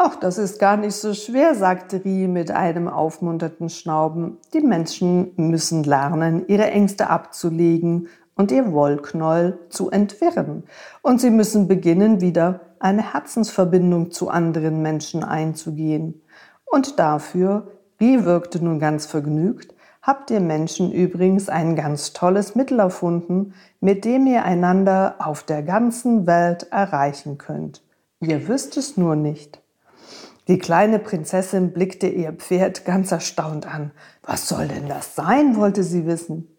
Ach, 0.00 0.14
das 0.14 0.38
ist 0.38 0.60
gar 0.60 0.76
nicht 0.76 0.94
so 0.94 1.12
schwer, 1.12 1.56
sagte 1.56 2.04
Rie 2.04 2.28
mit 2.28 2.52
einem 2.52 2.86
aufmunternden 2.86 3.68
Schnauben. 3.68 4.38
Die 4.54 4.60
Menschen 4.60 5.32
müssen 5.34 5.82
lernen, 5.82 6.46
ihre 6.46 6.70
Ängste 6.70 7.10
abzulegen 7.10 8.06
und 8.36 8.52
ihr 8.52 8.70
Wollknäuel 8.70 9.58
zu 9.70 9.90
entwirren. 9.90 10.62
Und 11.02 11.20
sie 11.20 11.30
müssen 11.30 11.66
beginnen, 11.66 12.20
wieder 12.20 12.60
eine 12.78 13.12
Herzensverbindung 13.12 14.12
zu 14.12 14.28
anderen 14.28 14.82
Menschen 14.82 15.24
einzugehen. 15.24 16.22
Und 16.64 17.00
dafür, 17.00 17.72
Rie 18.00 18.24
wirkte 18.24 18.64
nun 18.64 18.78
ganz 18.78 19.04
vergnügt, 19.04 19.74
habt 20.00 20.30
ihr 20.30 20.38
Menschen 20.38 20.92
übrigens 20.92 21.48
ein 21.48 21.74
ganz 21.74 22.12
tolles 22.12 22.54
Mittel 22.54 22.78
erfunden, 22.78 23.52
mit 23.80 24.04
dem 24.04 24.28
ihr 24.28 24.44
einander 24.44 25.16
auf 25.18 25.42
der 25.42 25.64
ganzen 25.64 26.28
Welt 26.28 26.68
erreichen 26.70 27.36
könnt. 27.36 27.82
Ihr 28.20 28.46
wüsst 28.46 28.76
es 28.76 28.96
nur 28.96 29.16
nicht. 29.16 29.60
Die 30.48 30.58
kleine 30.58 30.98
Prinzessin 30.98 31.72
blickte 31.72 32.08
ihr 32.08 32.32
Pferd 32.32 32.86
ganz 32.86 33.12
erstaunt 33.12 33.66
an. 33.66 33.90
Was 34.22 34.48
soll 34.48 34.66
denn 34.66 34.88
das 34.88 35.14
sein, 35.14 35.56
wollte 35.56 35.82
sie 35.82 36.06
wissen. 36.06 36.56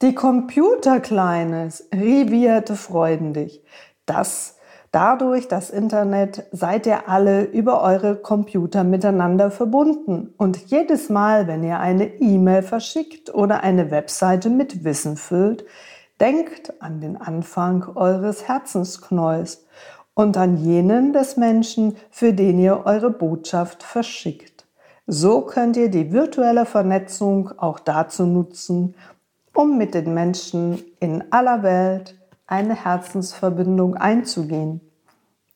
Die 0.00 0.14
Computer, 0.14 1.00
Kleines, 1.00 1.88
rivierte 1.92 2.76
freudendig. 2.76 3.64
Das, 4.04 4.58
dadurch 4.92 5.48
das 5.48 5.70
Internet, 5.70 6.44
seid 6.52 6.86
ihr 6.86 7.08
alle 7.08 7.42
über 7.42 7.82
eure 7.82 8.14
Computer 8.14 8.84
miteinander 8.84 9.50
verbunden. 9.50 10.32
Und 10.36 10.58
jedes 10.66 11.08
Mal, 11.08 11.48
wenn 11.48 11.64
ihr 11.64 11.80
eine 11.80 12.20
E-Mail 12.20 12.62
verschickt 12.62 13.34
oder 13.34 13.64
eine 13.64 13.90
Webseite 13.90 14.50
mit 14.50 14.84
Wissen 14.84 15.16
füllt, 15.16 15.64
denkt 16.20 16.80
an 16.80 17.00
den 17.00 17.16
Anfang 17.16 17.84
eures 17.96 18.46
Herzensknolls 18.46 19.66
und 20.16 20.38
an 20.38 20.56
jenen 20.56 21.12
des 21.12 21.36
Menschen, 21.36 21.94
für 22.10 22.32
den 22.32 22.58
ihr 22.58 22.86
eure 22.86 23.10
Botschaft 23.10 23.82
verschickt. 23.82 24.66
So 25.06 25.42
könnt 25.42 25.76
ihr 25.76 25.90
die 25.90 26.10
virtuelle 26.10 26.64
Vernetzung 26.64 27.52
auch 27.58 27.78
dazu 27.78 28.24
nutzen, 28.24 28.94
um 29.54 29.76
mit 29.76 29.94
den 29.94 30.14
Menschen 30.14 30.82
in 31.00 31.22
aller 31.30 31.62
Welt 31.62 32.18
eine 32.46 32.82
Herzensverbindung 32.82 33.94
einzugehen. 33.96 34.80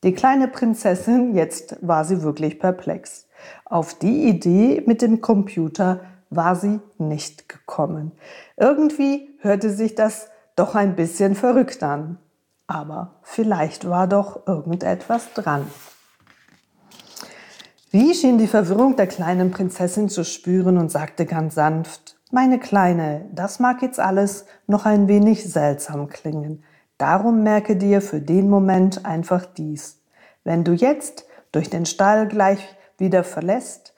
Die 0.05 0.13
kleine 0.13 0.47
Prinzessin, 0.47 1.35
jetzt 1.35 1.77
war 1.81 2.05
sie 2.05 2.23
wirklich 2.23 2.59
perplex. 2.59 3.29
Auf 3.65 3.95
die 3.95 4.29
Idee 4.29 4.83
mit 4.87 5.01
dem 5.01 5.23
Computer 5.23 6.01
war 6.29 6.55
sie 6.55 6.81
nicht 6.99 7.49
gekommen. 7.49 8.13
Irgendwie 8.59 9.31
hörte 9.41 9.71
sich 9.71 9.95
das 9.95 10.29
doch 10.55 10.75
ein 10.75 10.97
bisschen 10.97 11.35
verrückt 11.35 11.83
an 11.83 12.19
aber 12.71 13.17
vielleicht 13.23 13.89
war 13.89 14.07
doch 14.07 14.47
irgendetwas 14.47 15.35
dran. 15.35 15.67
Wie 17.91 18.15
schien 18.15 18.39
die 18.39 18.47
Verwirrung 18.47 18.95
der 18.95 19.09
kleinen 19.09 19.51
Prinzessin 19.51 20.09
zu 20.09 20.25
spüren 20.25 20.79
und 20.79 20.93
sagte 20.93 21.27
ganz 21.27 21.57
sanft, 21.57 22.17
meine 22.31 22.61
Kleine, 22.61 23.29
das 23.33 23.59
mag 23.59 23.83
jetzt 23.83 23.99
alles 23.99 24.45
noch 24.69 24.87
ein 24.87 25.09
wenig 25.09 25.53
seltsam 25.53 26.09
klingen. 26.09 26.63
Darum 26.97 27.43
merke 27.43 27.75
dir 27.77 28.01
für 28.01 28.21
den 28.21 28.49
Moment 28.49 29.05
einfach 29.05 29.47
dies. 29.47 30.01
Wenn 30.45 30.63
du 30.63 30.73
jetzt 30.73 31.25
durch 31.51 31.71
den 31.71 31.87
Stall 31.87 32.29
gleich 32.29 32.61
wieder 32.99 33.25
verlässt 33.25 33.95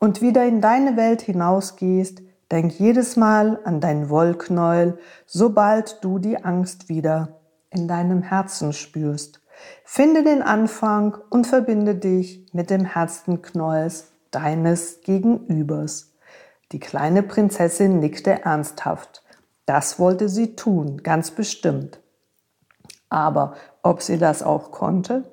und 0.00 0.20
wieder 0.20 0.44
in 0.44 0.60
deine 0.60 0.96
Welt 0.96 1.22
hinausgehst, 1.22 2.22
denk 2.50 2.72
jedes 2.80 3.14
Mal 3.14 3.60
an 3.64 3.80
dein 3.80 4.10
Wollknäuel, 4.10 4.98
sobald 5.26 6.02
du 6.02 6.18
die 6.18 6.42
Angst 6.42 6.88
wieder 6.88 7.35
in 7.76 7.88
deinem 7.88 8.22
Herzen 8.22 8.72
spürst. 8.72 9.40
Finde 9.84 10.24
den 10.24 10.42
Anfang 10.42 11.16
und 11.30 11.46
verbinde 11.46 11.94
dich 11.94 12.46
mit 12.52 12.70
dem 12.70 12.84
Herzenknolls 12.84 14.12
deines 14.30 15.02
Gegenübers. 15.02 16.12
Die 16.72 16.80
kleine 16.80 17.22
Prinzessin 17.22 18.00
nickte 18.00 18.44
ernsthaft. 18.44 19.22
Das 19.66 19.98
wollte 19.98 20.28
sie 20.28 20.56
tun, 20.56 21.02
ganz 21.02 21.30
bestimmt. 21.30 22.00
Aber 23.08 23.54
ob 23.82 24.02
sie 24.02 24.18
das 24.18 24.42
auch 24.42 24.72
konnte? 24.72 25.24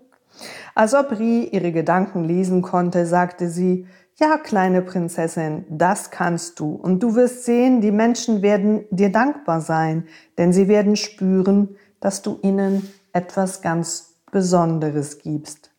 Als 0.75 0.93
ob 0.93 1.11
Rie 1.19 1.45
ihre 1.45 1.71
Gedanken 1.71 2.23
lesen 2.23 2.61
konnte, 2.61 3.05
sagte 3.05 3.49
sie, 3.49 3.87
ja, 4.19 4.37
kleine 4.37 4.83
Prinzessin, 4.83 5.65
das 5.69 6.11
kannst 6.11 6.59
du. 6.59 6.75
Und 6.75 7.01
du 7.01 7.15
wirst 7.15 7.45
sehen, 7.45 7.81
die 7.81 7.91
Menschen 7.91 8.43
werden 8.43 8.85
dir 8.91 9.11
dankbar 9.11 9.59
sein, 9.59 10.07
denn 10.37 10.53
sie 10.53 10.67
werden 10.67 10.95
spüren, 10.95 11.75
dass 12.03 12.21
du 12.21 12.37
ihnen 12.41 12.91
etwas 13.13 13.61
ganz 13.61 14.15
Besonderes 14.29 15.19
gibst. 15.19 15.71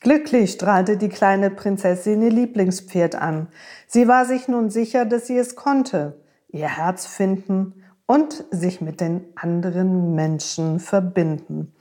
Glücklich 0.00 0.52
strahlte 0.52 0.98
die 0.98 1.08
kleine 1.08 1.48
Prinzessin 1.48 2.20
ihr 2.20 2.30
Lieblingspferd 2.30 3.14
an. 3.14 3.48
Sie 3.86 4.06
war 4.06 4.26
sich 4.26 4.46
nun 4.46 4.68
sicher, 4.68 5.06
dass 5.06 5.26
sie 5.26 5.38
es 5.38 5.56
konnte, 5.56 6.20
ihr 6.48 6.68
Herz 6.68 7.06
finden 7.06 7.82
und 8.04 8.44
sich 8.50 8.82
mit 8.82 9.00
den 9.00 9.24
anderen 9.36 10.14
Menschen 10.14 10.80
verbinden. 10.80 11.72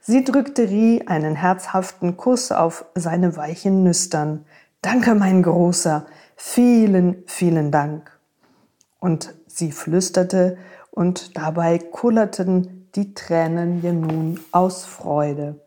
Sie 0.00 0.24
drückte 0.24 0.68
Rie 0.68 1.06
einen 1.06 1.36
herzhaften 1.36 2.16
Kuss 2.16 2.50
auf 2.50 2.86
seine 2.96 3.36
weichen 3.36 3.84
Nüstern. 3.84 4.46
Danke, 4.82 5.14
mein 5.14 5.44
Großer. 5.44 6.06
Vielen, 6.34 7.22
vielen 7.26 7.70
Dank. 7.70 8.18
Und 8.98 9.36
sie 9.46 9.70
flüsterte 9.70 10.58
und 10.90 11.36
dabei 11.36 11.78
kullerten 11.78 12.77
die 12.94 13.14
Tränen 13.14 13.82
ihr 13.82 13.92
nun 13.92 14.40
aus 14.52 14.84
Freude. 14.84 15.60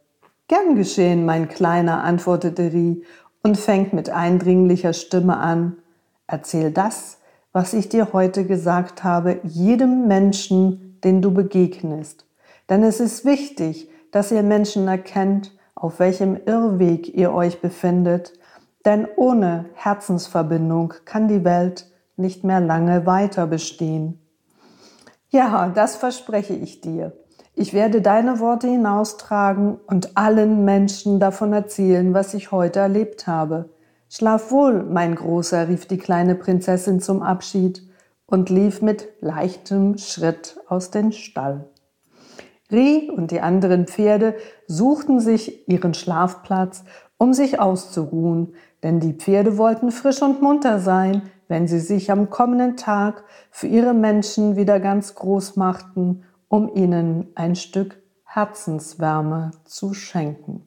Gern 0.47 0.75
geschehen, 0.75 1.25
mein 1.25 1.49
Kleiner, 1.49 2.03
antwortete 2.03 2.73
Rie 2.73 3.03
und 3.43 3.57
fängt 3.57 3.93
mit 3.93 4.09
eindringlicher 4.09 4.93
Stimme 4.93 5.37
an. 5.37 5.77
Erzähl 6.27 6.71
das, 6.71 7.17
was 7.53 7.73
ich 7.73 7.89
dir 7.89 8.13
heute 8.13 8.45
gesagt 8.45 9.03
habe, 9.03 9.39
jedem 9.43 10.07
Menschen, 10.07 10.99
den 11.03 11.21
du 11.21 11.33
begegnest. 11.33 12.25
Denn 12.69 12.83
es 12.83 12.99
ist 12.99 13.25
wichtig, 13.25 13.89
dass 14.11 14.31
ihr 14.31 14.43
Menschen 14.43 14.87
erkennt, 14.87 15.57
auf 15.75 15.99
welchem 15.99 16.37
Irrweg 16.45 17.13
ihr 17.13 17.33
euch 17.33 17.59
befindet, 17.59 18.33
denn 18.85 19.07
ohne 19.15 19.65
Herzensverbindung 19.73 20.93
kann 21.05 21.27
die 21.27 21.43
Welt 21.43 21.89
nicht 22.17 22.43
mehr 22.43 22.59
lange 22.59 23.05
weiter 23.05 23.47
bestehen. 23.47 24.20
Ja, 25.33 25.71
das 25.73 25.95
verspreche 25.95 26.53
ich 26.53 26.81
dir. 26.81 27.13
Ich 27.55 27.73
werde 27.73 28.01
deine 28.01 28.41
Worte 28.41 28.67
hinaustragen 28.67 29.79
und 29.87 30.17
allen 30.17 30.65
Menschen 30.65 31.21
davon 31.21 31.53
erzählen, 31.53 32.13
was 32.13 32.33
ich 32.33 32.51
heute 32.51 32.79
erlebt 32.79 33.27
habe. 33.27 33.69
Schlaf 34.09 34.51
wohl, 34.51 34.83
mein 34.83 35.15
Großer, 35.15 35.69
rief 35.69 35.85
die 35.85 35.97
kleine 35.97 36.35
Prinzessin 36.35 36.99
zum 36.99 37.23
Abschied 37.23 37.81
und 38.25 38.49
lief 38.49 38.81
mit 38.81 39.07
leichtem 39.21 39.97
Schritt 39.97 40.59
aus 40.67 40.91
dem 40.91 41.13
Stall. 41.13 41.69
Rie 42.69 43.09
und 43.09 43.31
die 43.31 43.39
anderen 43.39 43.87
Pferde 43.87 44.35
suchten 44.67 45.21
sich 45.21 45.65
ihren 45.69 45.93
Schlafplatz, 45.93 46.83
um 47.17 47.33
sich 47.33 47.57
auszuruhen, 47.57 48.53
denn 48.83 48.99
die 48.99 49.13
Pferde 49.13 49.57
wollten 49.57 49.91
frisch 49.91 50.21
und 50.21 50.41
munter 50.41 50.79
sein, 50.79 51.21
wenn 51.51 51.67
sie 51.67 51.81
sich 51.81 52.09
am 52.11 52.29
kommenden 52.29 52.77
Tag 52.77 53.25
für 53.51 53.67
ihre 53.67 53.93
Menschen 53.93 54.55
wieder 54.55 54.79
ganz 54.79 55.15
groß 55.15 55.57
machten, 55.57 56.23
um 56.47 56.73
ihnen 56.73 57.27
ein 57.35 57.57
Stück 57.57 58.01
Herzenswärme 58.23 59.51
zu 59.65 59.93
schenken. 59.93 60.65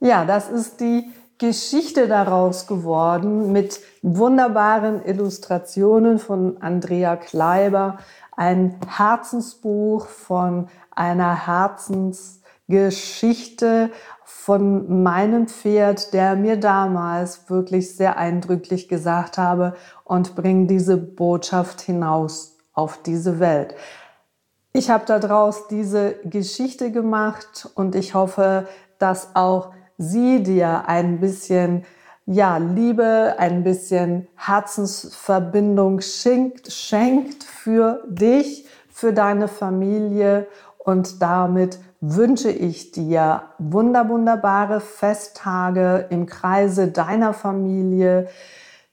Ja, 0.00 0.26
das 0.26 0.50
ist 0.50 0.80
die 0.80 1.10
Geschichte 1.38 2.06
daraus 2.06 2.66
geworden 2.66 3.52
mit 3.52 3.80
wunderbaren 4.02 5.02
Illustrationen 5.02 6.18
von 6.18 6.60
Andrea 6.60 7.16
Kleiber, 7.16 7.96
ein 8.36 8.78
Herzensbuch 8.86 10.08
von 10.08 10.68
einer 10.94 11.46
Herzensgeschichte 12.68 13.90
von 14.24 15.02
meinem 15.02 15.48
Pferd, 15.48 16.12
der 16.12 16.36
mir 16.36 16.56
damals 16.56 17.48
wirklich 17.50 17.96
sehr 17.96 18.16
eindrücklich 18.16 18.88
gesagt 18.88 19.38
habe 19.38 19.74
und 20.04 20.34
bring 20.34 20.66
diese 20.66 20.96
Botschaft 20.96 21.80
hinaus 21.80 22.56
auf 22.72 23.02
diese 23.02 23.38
Welt. 23.38 23.74
Ich 24.72 24.90
habe 24.90 25.04
daraus 25.06 25.68
diese 25.68 26.16
Geschichte 26.24 26.90
gemacht 26.90 27.70
und 27.74 27.94
ich 27.94 28.14
hoffe, 28.14 28.66
dass 28.98 29.36
auch 29.36 29.72
sie 29.98 30.42
dir 30.42 30.88
ein 30.88 31.20
bisschen 31.20 31.84
ja, 32.26 32.56
Liebe, 32.56 33.34
ein 33.38 33.62
bisschen 33.62 34.26
Herzensverbindung 34.34 36.00
schenkt, 36.00 36.72
schenkt 36.72 37.44
für 37.44 38.02
dich, 38.08 38.66
für 38.88 39.12
deine 39.12 39.46
Familie 39.46 40.46
und 40.78 41.20
damit 41.20 41.78
wünsche 42.06 42.50
ich 42.50 42.92
dir 42.92 43.44
wunder, 43.58 44.10
wunderbare 44.10 44.80
Festtage 44.80 46.06
im 46.10 46.26
Kreise 46.26 46.88
deiner 46.88 47.32
Familie. 47.32 48.28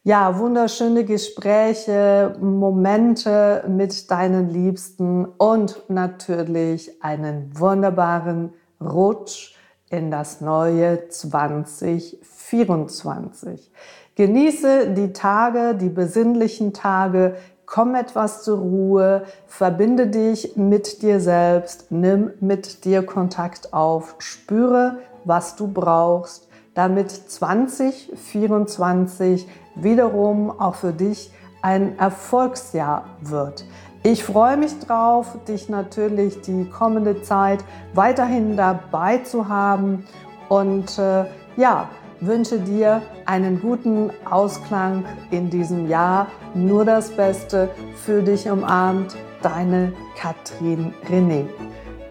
Ja, 0.04 0.40
wunderschöne 0.40 1.04
Gespräche, 1.04 2.38
Momente 2.40 3.66
mit 3.68 4.10
deinen 4.10 4.50
Liebsten 4.50 5.26
und 5.26 5.84
natürlich 5.90 7.04
einen 7.04 7.52
wunderbaren 7.60 8.54
Rutsch 8.80 9.56
in 9.90 10.10
das 10.10 10.40
neue 10.40 11.10
2024. 11.10 13.72
Genieße 14.16 14.94
die 14.94 15.14
Tage, 15.14 15.76
die 15.76 15.90
besinnlichen 15.90 16.74
Tage, 16.74 17.36
komm 17.72 17.96
etwas 17.96 18.44
zur 18.44 18.60
Ruhe, 18.60 19.24
verbinde 19.48 20.06
dich 20.08 20.58
mit 20.58 21.02
dir 21.02 21.22
selbst, 21.22 21.90
nimm 21.90 22.32
mit 22.42 22.84
dir 22.84 23.06
Kontakt 23.06 23.74
auf, 23.74 24.16
spüre, 24.18 24.98
was 25.24 25.56
du 25.56 25.70
brauchst, 25.70 26.50
damit 26.74 27.10
2024 27.12 29.48
wiederum 29.76 30.52
auch 30.52 30.76
für 30.76 30.92
dich 30.92 31.32
ein 31.62 31.98
Erfolgsjahr 31.98 33.06
wird. 33.22 33.64
Ich 34.04 34.26
freue 34.26 34.58
mich 34.58 34.78
drauf, 34.80 35.38
dich 35.48 35.70
natürlich 35.70 36.42
die 36.42 36.70
kommende 36.70 37.22
Zeit 37.22 37.64
weiterhin 37.94 38.58
dabei 38.58 39.20
zu 39.20 39.48
haben 39.48 40.06
und 40.50 41.00
äh, 41.00 41.24
ja, 41.56 41.88
wünsche 42.22 42.60
dir 42.60 43.02
einen 43.26 43.60
guten 43.60 44.12
Ausklang 44.30 45.04
in 45.32 45.50
diesem 45.50 45.90
Jahr. 45.90 46.28
Nur 46.54 46.86
das 46.86 47.10
Beste 47.10 47.70
für 47.96 48.22
dich 48.22 48.50
umarmt, 48.50 49.16
deine 49.42 49.92
Katrin 50.18 50.94
René. 51.10 51.46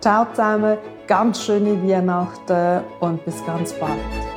Ciao 0.00 0.26
ganz 1.06 1.42
schöne 1.42 1.82
Weihnachten 1.82 2.84
und 3.00 3.24
bis 3.24 3.44
ganz 3.46 3.72
bald. 3.74 4.29